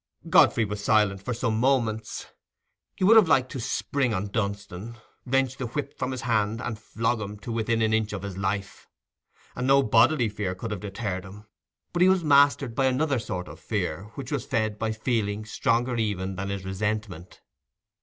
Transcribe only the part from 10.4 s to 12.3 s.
could have deterred him; but he was